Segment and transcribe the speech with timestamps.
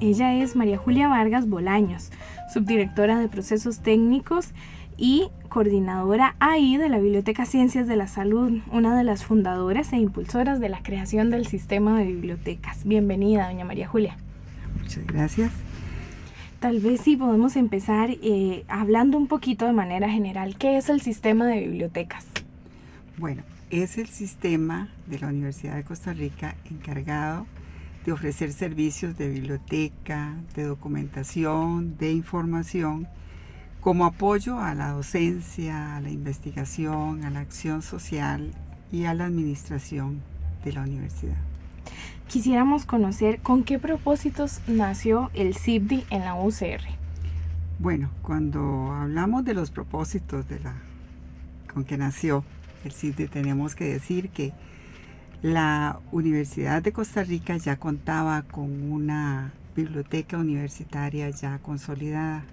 [0.00, 2.10] Ella es María Julia Vargas Bolaños,
[2.52, 4.48] subdirectora de procesos técnicos
[4.96, 9.98] y coordinadora ahí de la Biblioteca Ciencias de la Salud, una de las fundadoras e
[9.98, 12.84] impulsoras de la creación del sistema de bibliotecas.
[12.84, 14.16] Bienvenida, doña María Julia.
[14.80, 15.52] Muchas gracias.
[16.60, 20.56] Tal vez sí podemos empezar eh, hablando un poquito de manera general.
[20.56, 22.26] ¿Qué es el sistema de bibliotecas?
[23.18, 27.46] Bueno, es el sistema de la Universidad de Costa Rica encargado
[28.04, 33.08] de ofrecer servicios de biblioteca, de documentación, de información,
[33.80, 38.52] como apoyo a la docencia, a la investigación, a la acción social
[38.92, 40.20] y a la administración
[40.64, 41.36] de la universidad.
[42.28, 46.82] Quisiéramos conocer con qué propósitos nació el CIBDI en la UCR.
[47.78, 50.74] Bueno, cuando hablamos de los propósitos de la,
[51.72, 52.44] con que nació
[52.84, 54.52] el CIBDI, tenemos que decir que
[55.42, 62.44] la Universidad de Costa Rica ya contaba con una biblioteca universitaria ya consolidada.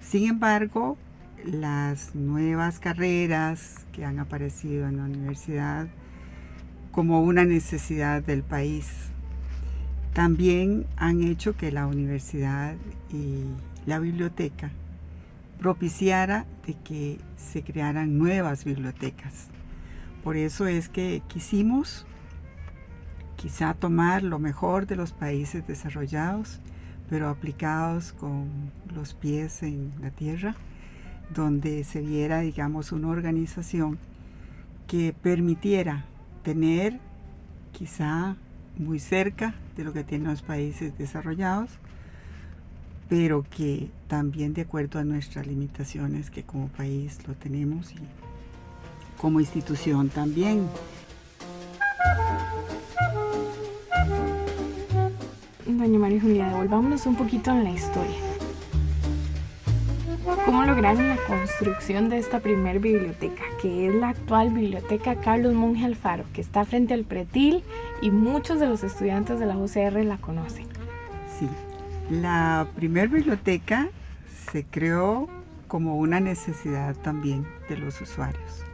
[0.00, 0.96] Sin embargo,
[1.44, 5.88] las nuevas carreras que han aparecido en la universidad
[6.92, 9.10] como una necesidad del país
[10.12, 12.76] también han hecho que la universidad
[13.12, 13.44] y
[13.86, 14.70] la biblioteca
[15.58, 19.48] propiciara de que se crearan nuevas bibliotecas
[20.22, 22.06] por eso es que quisimos
[23.36, 26.60] quizá tomar lo mejor de los países desarrollados,
[27.08, 30.54] pero aplicados con los pies en la tierra,
[31.34, 33.98] donde se viera, digamos, una organización
[34.86, 36.04] que permitiera
[36.42, 37.00] tener
[37.72, 38.36] quizá
[38.76, 41.70] muy cerca de lo que tienen los países desarrollados,
[43.08, 47.98] pero que también de acuerdo a nuestras limitaciones que como país lo tenemos y
[49.20, 50.66] como institución también.
[55.66, 58.16] Doña María Julia, devolvámonos un poquito en la historia.
[60.44, 65.84] ¿Cómo lograron la construcción de esta primer biblioteca, que es la actual Biblioteca Carlos Monge
[65.84, 67.62] Alfaro, que está frente al Pretil
[68.02, 70.66] y muchos de los estudiantes de la UCR la conocen?
[71.38, 71.48] Sí,
[72.10, 73.88] la primer biblioteca
[74.50, 75.28] se creó
[75.68, 78.69] como una necesidad también de los usuarios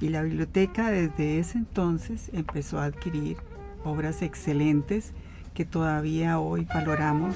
[0.00, 3.36] y la biblioteca desde ese entonces empezó a adquirir
[3.84, 5.12] obras excelentes
[5.54, 7.34] que todavía hoy valoramos.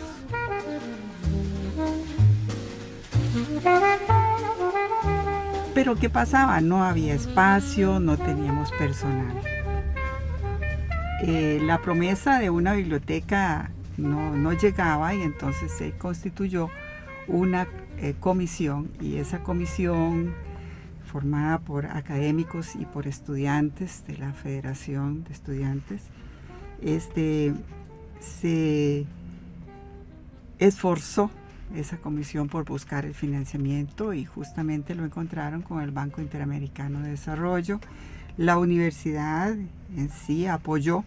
[5.74, 6.60] Pero ¿qué pasaba?
[6.60, 9.40] No había espacio, no teníamos personal.
[11.22, 16.68] Eh, la promesa de una biblioteca no, no, llegaba y entonces se constituyó
[17.28, 17.68] una
[17.98, 20.34] eh, comisión y esa comisión
[21.10, 26.02] formada por académicos y por estudiantes de la Federación de Estudiantes,
[26.80, 27.52] este,
[28.20, 29.06] se
[30.60, 31.30] esforzó
[31.74, 37.10] esa comisión por buscar el financiamiento y justamente lo encontraron con el Banco Interamericano de
[37.10, 37.80] Desarrollo.
[38.36, 39.52] La universidad
[39.96, 41.04] en sí apoyó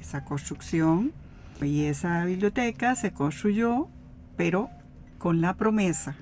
[0.00, 1.12] esa construcción
[1.60, 3.88] y esa biblioteca se construyó,
[4.36, 4.70] pero
[5.18, 6.16] con la promesa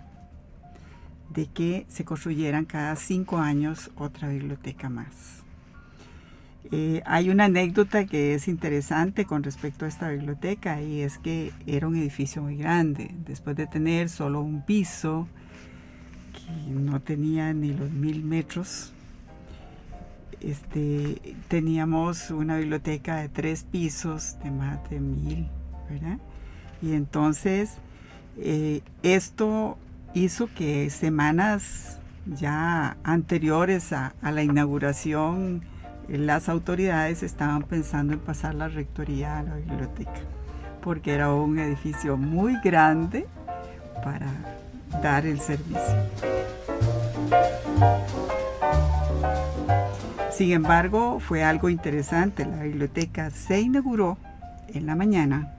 [1.30, 5.44] de que se construyeran cada cinco años otra biblioteca más.
[6.70, 11.52] Eh, hay una anécdota que es interesante con respecto a esta biblioteca y es que
[11.66, 13.14] era un edificio muy grande.
[13.26, 15.28] Después de tener solo un piso,
[16.32, 18.92] que no tenía ni los mil metros,
[20.40, 25.48] este, teníamos una biblioteca de tres pisos de más de mil,
[25.88, 26.18] ¿verdad?
[26.82, 27.78] Y entonces
[28.36, 29.78] eh, esto
[30.24, 35.62] hizo que semanas ya anteriores a, la inauguración
[36.08, 40.20] las autoridades estaban pensando en pasar la rectoría a la biblioteca,
[40.82, 43.26] porque era un edificio muy grande
[44.02, 44.26] para
[45.02, 45.96] dar el servicio.
[50.30, 52.46] Sin embargo, fue algo interesante.
[52.46, 54.16] La biblioteca se inauguró
[54.68, 55.57] en la mañana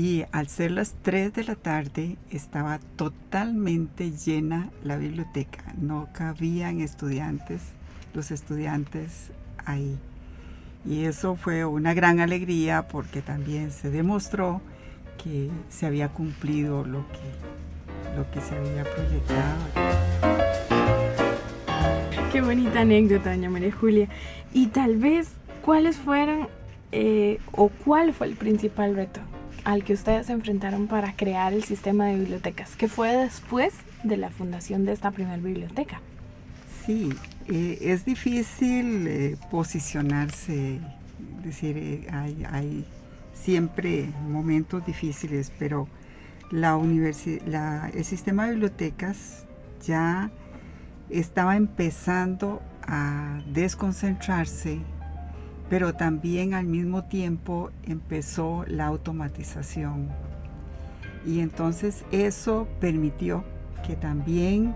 [0.00, 5.62] y al ser las 3 de la tarde estaba totalmente llena la biblioteca.
[5.78, 7.60] No cabían estudiantes,
[8.14, 9.30] los estudiantes
[9.66, 9.98] ahí.
[10.86, 14.62] Y eso fue una gran alegría porque también se demostró
[15.22, 19.60] que se había cumplido lo que, lo que se había proyectado.
[22.32, 24.08] Qué bonita anécdota, doña María Julia.
[24.54, 26.48] Y tal vez, ¿cuáles fueron
[26.90, 29.20] eh, o cuál fue el principal reto
[29.64, 34.16] al que ustedes se enfrentaron para crear el sistema de bibliotecas, que fue después de
[34.16, 36.00] la fundación de esta primera biblioteca.
[36.84, 37.10] Sí,
[37.46, 40.80] eh, es difícil eh, posicionarse,
[41.44, 42.84] decir, eh, hay,
[43.34, 45.88] siempre momentos difíciles, pero
[46.50, 46.78] la
[47.46, 49.46] la, el sistema de bibliotecas
[49.86, 50.30] ya
[51.08, 54.80] estaba empezando a desconcentrarse,
[55.70, 60.08] pero también al mismo tiempo empezó la automatización.
[61.24, 63.44] Y entonces eso permitió
[63.86, 64.74] que también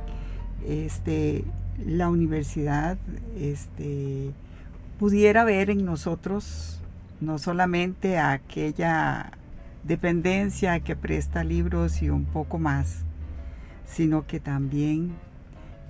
[0.64, 1.44] este,
[1.85, 2.96] la universidad
[3.37, 4.31] este,
[5.00, 6.81] pudiera ver en nosotros
[7.20, 9.32] no solamente aquella
[9.82, 13.05] dependencia que presta libros y un poco más,
[13.85, 15.12] sino que también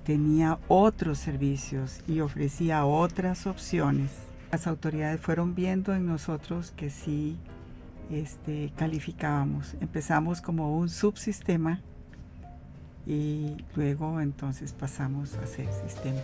[0.03, 4.09] tenía otros servicios y ofrecía otras opciones.
[4.51, 7.37] Las autoridades fueron viendo en nosotros que sí
[8.11, 9.75] este, calificábamos.
[9.81, 11.81] Empezamos como un subsistema
[13.05, 16.21] y luego entonces pasamos a ser sistema.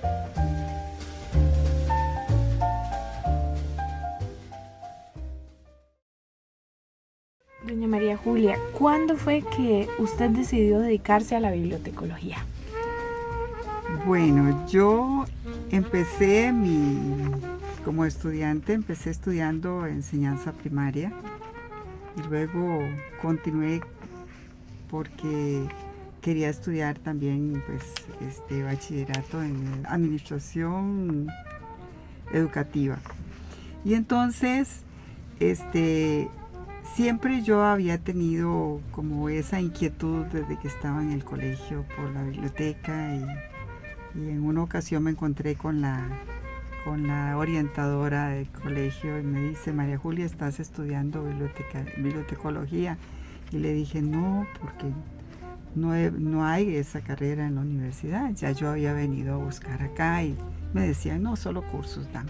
[7.68, 12.38] Doña María Julia, ¿cuándo fue que usted decidió dedicarse a la bibliotecología?
[14.06, 15.26] Bueno, yo
[15.70, 17.32] empecé mi,
[17.84, 21.12] como estudiante, empecé estudiando enseñanza primaria
[22.18, 22.80] y luego
[23.22, 23.82] continué
[24.90, 25.68] porque
[26.22, 27.84] quería estudiar también pues
[28.22, 31.28] este bachillerato en administración
[32.32, 33.00] educativa.
[33.84, 34.84] Y entonces
[35.40, 36.30] este
[36.96, 42.24] siempre yo había tenido como esa inquietud desde que estaba en el colegio por la
[42.24, 43.26] biblioteca y,
[44.14, 46.06] en una ocasión me encontré con la,
[46.84, 52.98] con la orientadora del colegio y me dice, María Julia, ¿estás estudiando biblioteca, bibliotecología?
[53.52, 54.86] Y le dije, no, porque
[55.76, 58.32] no, no hay esa carrera en la universidad.
[58.32, 60.36] Ya yo había venido a buscar acá y
[60.74, 62.28] me decían, no, solo cursos dan.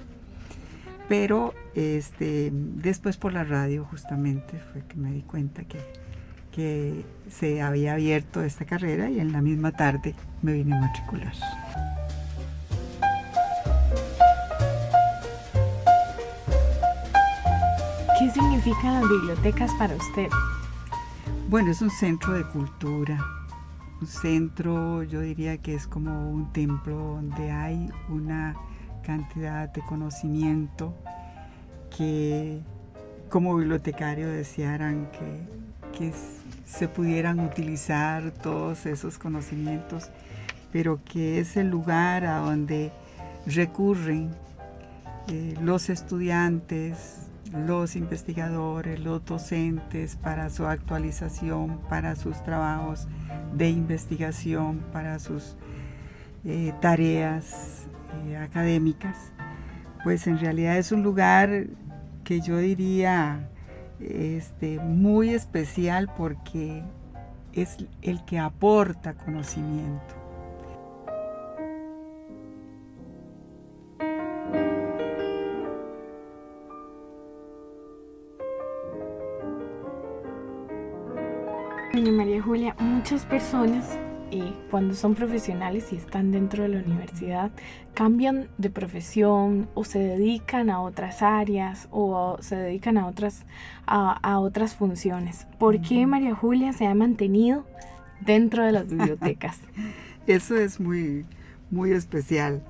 [1.07, 5.79] Pero este, después por la radio justamente fue que me di cuenta que,
[6.51, 11.33] que se había abierto esta carrera y en la misma tarde me vine a matricular.
[18.21, 20.29] ¿Qué significan las bibliotecas para usted?
[21.49, 23.19] Bueno, es un centro de cultura,
[23.99, 28.55] un centro, yo diría que es como un templo donde hay una
[29.01, 30.93] cantidad de conocimiento
[31.97, 32.61] que
[33.29, 36.13] como bibliotecario desearan que, que
[36.67, 40.11] se pudieran utilizar todos esos conocimientos,
[40.71, 42.91] pero que es el lugar a donde
[43.47, 44.29] recurren
[45.27, 53.07] eh, los estudiantes, los investigadores, los docentes para su actualización, para sus trabajos
[53.53, 55.55] de investigación, para sus
[56.45, 57.87] eh, tareas
[58.27, 59.31] eh, académicas,
[60.03, 61.67] pues en realidad es un lugar
[62.23, 63.49] que yo diría
[63.99, 66.83] este, muy especial porque
[67.53, 70.20] es el que aporta conocimiento.
[81.93, 83.97] Doña María Julia, muchas personas
[84.31, 87.51] y cuando son profesionales y están dentro de la universidad,
[87.93, 93.43] cambian de profesión o se dedican a otras áreas o se dedican a otras,
[93.85, 95.47] a, otras funciones.
[95.59, 97.65] ¿Por qué María Julia se ha mantenido
[98.21, 99.59] dentro de las bibliotecas?
[100.27, 101.25] Eso es muy,
[101.71, 102.63] muy especial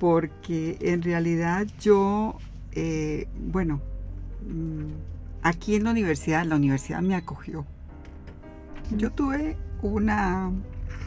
[0.00, 2.36] porque en realidad yo,
[2.72, 3.80] eh, bueno,
[4.44, 4.90] mm,
[5.42, 7.64] aquí en la universidad, la universidad me acogió.
[8.90, 10.52] Yo tuve una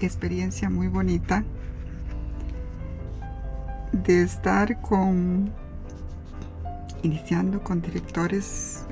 [0.02, 1.44] experiencia muy bonita
[3.92, 5.52] de estar con
[7.02, 8.86] iniciando con directores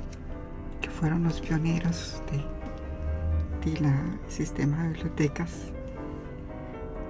[0.81, 3.95] que fueron los pioneros de, de la
[4.29, 5.51] sistema de bibliotecas.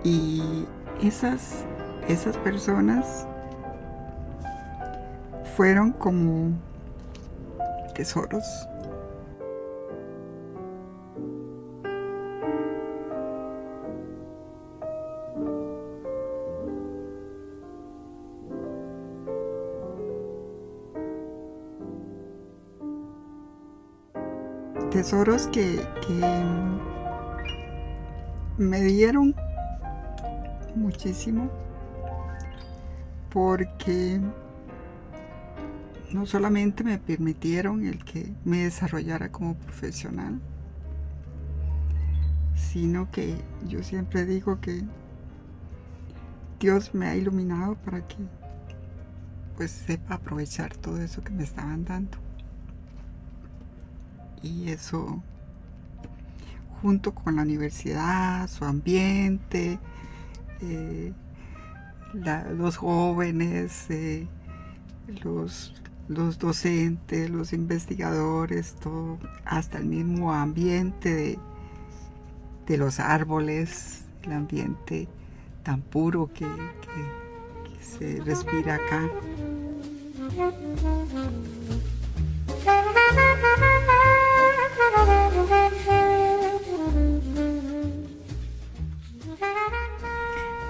[0.04, 0.66] Y
[1.02, 1.66] esas
[2.08, 3.28] esas personas
[5.56, 6.52] fueron como
[7.94, 8.46] tesoros
[25.08, 25.88] tesoros que,
[28.58, 29.34] me dieron
[30.76, 31.50] muchísimo
[33.30, 34.20] porque
[36.12, 40.42] no solamente me permitieron el que me desarrollara como profesional,
[42.54, 44.84] sino que yo siempre digo que
[46.60, 48.18] Dios me ha iluminado para que
[49.56, 52.27] pues sepa aprovechar todo eso que me estaban dando.
[54.48, 55.22] Y eso
[56.82, 59.80] junto con la universidad, su ambiente,
[60.62, 61.14] eh,
[62.14, 64.28] los jóvenes, eh,
[65.24, 65.74] los,
[66.08, 71.40] los docentes, los investigadores, todo, hasta el mismo ambiente
[72.68, 75.08] de, los árboles, el ambiente
[75.64, 76.46] tan puro que
[77.82, 79.10] se respira acá.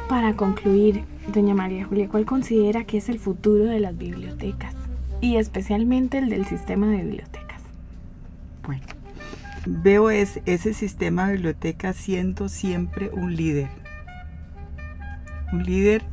[0.09, 4.73] Para concluir, doña María Julia, ¿cuál considera que es el futuro de las bibliotecas?
[5.21, 7.61] Y especialmente el del sistema de bibliotecas.
[8.65, 8.83] Bueno,
[9.65, 13.69] veo es, ese sistema de bibliotecas siendo siempre un líder.
[15.51, 16.03] Un líder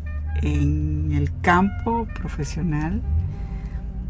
[0.42, 3.00] en el campo profesional,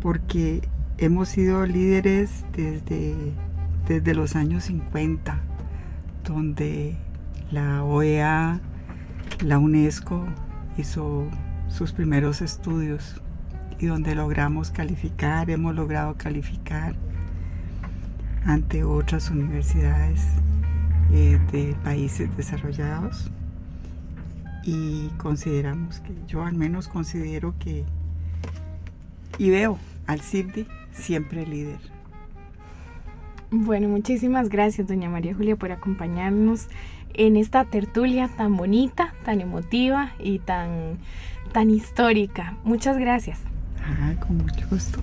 [0.01, 0.63] porque
[0.99, 3.15] hemos sido líderes desde,
[3.87, 5.41] desde los años 50,
[6.25, 6.97] donde
[7.51, 8.61] la OEA
[9.41, 10.25] la UNESCO
[10.79, 11.27] hizo
[11.69, 13.21] sus primeros estudios
[13.79, 16.95] y donde logramos calificar, hemos logrado calificar
[18.45, 20.21] ante otras universidades
[21.13, 23.31] eh, de países desarrollados
[24.63, 27.85] y consideramos que yo al menos considero que
[29.39, 31.94] y veo al CIBDI siempre líder.
[33.57, 36.67] Bueno, muchísimas gracias doña María Julia por acompañarnos
[37.15, 40.99] en esta tertulia tan bonita, tan emotiva y tan,
[41.53, 42.57] tan histórica.
[42.65, 43.39] Muchas gracias.
[43.81, 44.99] Ah, con mucho gusto.